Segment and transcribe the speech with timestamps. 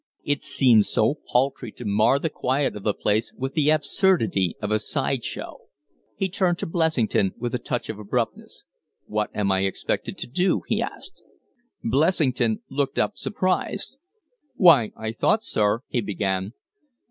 [0.23, 4.71] It seemed so paltry to mar the quiet of the place with the absurdity of
[4.71, 5.67] a side show.
[6.15, 8.65] He turned to Blessington with a touch of abruptness.
[9.05, 11.21] "What am I expected to do?" he asked.
[11.83, 13.97] Blessington looked up, surprised.
[14.55, 16.53] "Why, I thought, sir" he began.